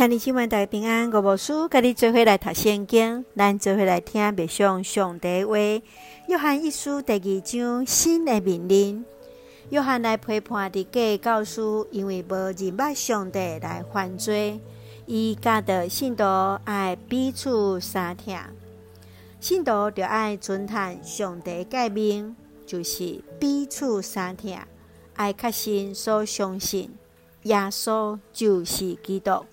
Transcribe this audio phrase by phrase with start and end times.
[0.00, 5.58] 兄弟姊妹大平安，我无输，跟你做伙来读圣经，咱做伙来听默想上帝话。
[6.26, 9.04] 约翰一书第二章新的命令，
[9.68, 11.60] 约翰来批判的假教师，
[11.90, 14.58] 因为无认捌上帝来犯罪，
[15.04, 16.24] 伊教导信徒
[16.64, 18.34] 爱彼此相疼，
[19.38, 24.56] 信徒就爱尊崇上帝诫命，就是彼此相疼，
[25.16, 26.90] 爱确信所相信
[27.42, 29.44] 耶稣就是基督。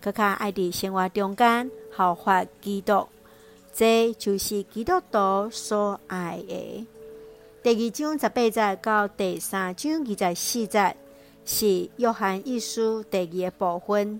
[0.00, 3.06] 更较爱伫生活中间效法基督，
[3.72, 6.86] 这就是基督徒所爱的。
[7.62, 10.96] 第二章十八节到第三章二十四节
[11.44, 14.18] 是约翰一书第二个部分。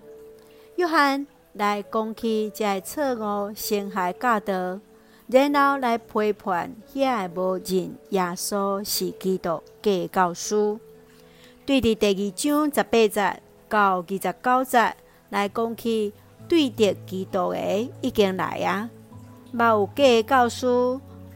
[0.75, 4.79] 约翰来讲起这错误陷害教导，
[5.25, 10.79] 然后来批判遐无认耶稣是基督假教师。
[11.65, 14.95] 对伫第二章十八节到二十九节。
[15.31, 16.13] 来讲起
[16.47, 18.89] 对敌基督的已经来啊，
[19.51, 20.67] 嘛有假教师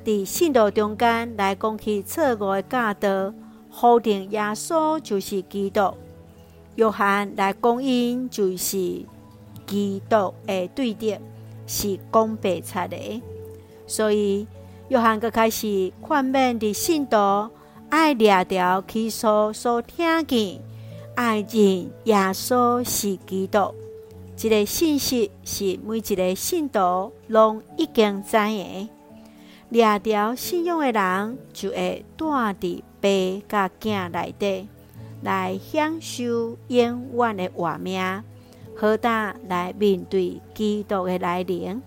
[0.03, 3.33] 伫信徒中间来讲起错误的教导，
[3.71, 5.93] 否定耶稣就是基督。
[6.75, 9.05] 约翰来讲因就是
[9.65, 11.17] 基督的对敌，
[11.65, 13.23] 是讲白贼的。
[13.87, 14.45] 所以
[14.89, 17.49] 约翰阁开始劝勉伫信徒
[17.89, 20.59] 爱掠牢起初所听见，
[21.15, 23.73] 爱认耶稣是基督。
[24.38, 28.89] 这个信息是每一个信徒拢已经知的。
[29.72, 33.09] 抓牢信仰的人，就会住伫爸
[33.47, 34.67] 甲囝内底，
[35.23, 38.23] 来享受永远的活命，
[38.75, 41.81] 好胆来面对基督的来临。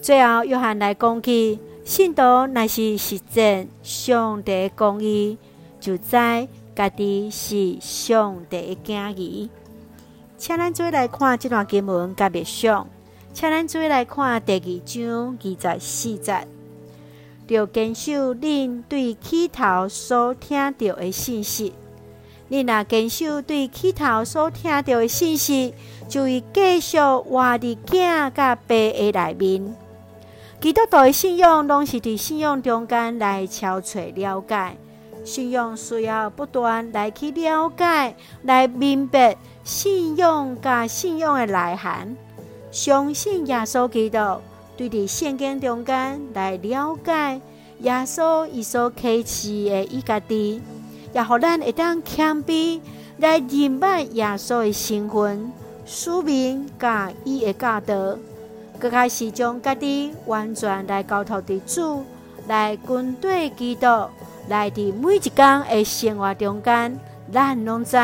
[0.00, 5.38] 最后，约翰来讲起信徒若是实践上帝公义，
[5.78, 6.10] 就知
[6.74, 9.48] 家己是上帝的囝儿。
[10.38, 12.86] 请咱做来看这段经文，甲默想。
[13.32, 16.46] 请咱做来看第二章二十四节，
[17.48, 21.72] 要坚守恁对起头所听到的信息。
[22.50, 25.74] 恁若坚守对起头所听到的信息，
[26.08, 29.76] 就会继续活伫囝甲爸的内面。
[30.60, 34.76] 基督徒的信仰，拢是伫信仰中间来憔悴了解。
[35.26, 38.14] 信仰需要不断来去了解，
[38.44, 42.16] 来明白信仰甲信仰的内涵。
[42.70, 44.40] 相信耶稣基督，
[44.76, 47.40] 对伫圣经中间来了解
[47.80, 50.62] 耶稣伊所启示的伊家己，
[51.12, 52.80] 也互咱会当谦卑
[53.18, 55.50] 来认识耶稣的身份、
[55.84, 58.16] 使命甲伊的教导，
[58.78, 62.04] 阁开始将家己完全来交托伫主，
[62.46, 63.86] 来跟对基督。
[64.48, 66.98] 来伫每一天的生活中间，
[67.32, 67.96] 咱拢知，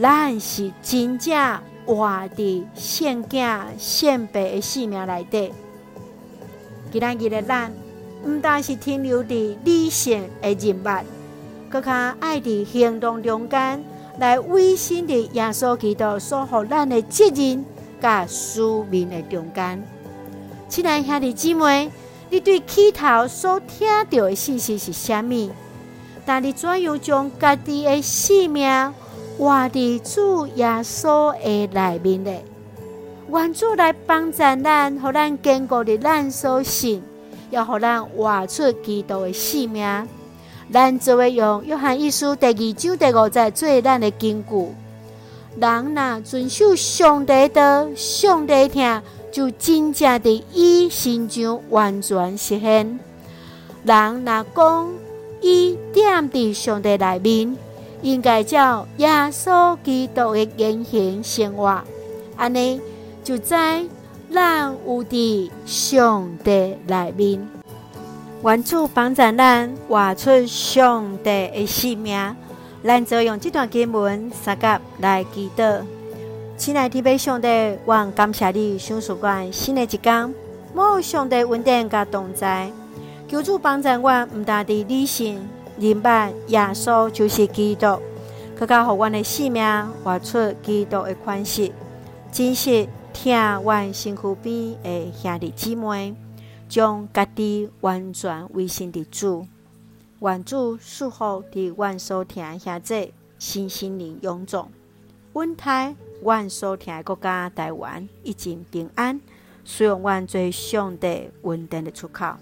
[0.00, 5.52] 咱是真正活伫献囝献爸的使命内底。
[6.90, 7.70] 今仔日的咱，
[8.24, 11.04] 毋但是停留伫理性的认识，
[11.68, 13.84] 搁较爱伫行动中间
[14.18, 17.64] 来微信伫耶稣基督所予咱的责任
[18.00, 19.82] 甲使命的中间。
[20.70, 21.90] 亲爱兄弟姊妹，
[22.30, 25.50] 你对起头所听到的信息是啥物？
[26.26, 28.92] 但你怎样将家己的性命
[29.38, 32.32] 活伫主耶稣的内面呢？
[33.30, 37.02] 愿主来帮助咱，互咱坚固伫咱所信，
[37.50, 40.08] 要互咱活出基督的性命。
[40.72, 44.68] 咱就会用约翰一书第二章第五节做咱的根据。
[45.60, 52.98] 人若遵守上帝的上帝听，就真正伫伊心中完全实现。
[53.84, 54.88] 人若讲，
[55.40, 57.56] 伊踮伫上帝内面，
[58.02, 61.82] 应该照耶稣基督的言行生活，
[62.36, 62.80] 安尼
[63.22, 63.54] 就知
[64.32, 67.48] 咱有伫上帝内面。
[68.42, 72.36] 愿主帮助咱活出上帝的性命。
[72.84, 75.80] 咱就用这段经文三甲来祈祷。
[76.56, 80.32] 亲爱的弟兄姊妹，我感谢你，赏赐我新的一天，
[80.72, 82.70] 蒙上帝恩典甲同在。
[83.28, 88.00] 求主帮助我，毋但伫理性明白耶稣就是基督，
[88.56, 89.64] 更加互阮的性命
[90.04, 91.72] 活出基督的款式。
[92.30, 96.14] 真实听阮身躯边的兄弟姊妹，
[96.68, 99.46] 将家己完全委身伫主，
[100.20, 104.68] 愿主赐福伫阮所听兄姊身心灵勇壮，
[105.32, 109.20] 稳台阮所听的国家台湾一尽平安，
[109.64, 112.36] 使用阮做上帝稳定的出口。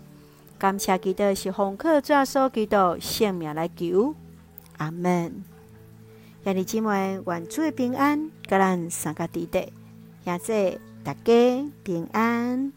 [0.58, 4.14] 感谢基督是奉靠主耶稣基督性命来求，
[4.78, 5.44] 阿门。
[6.44, 9.72] 兄弟姊妹，愿主的平安，甲咱三个弟弟，
[10.24, 12.72] 也祝大家平安。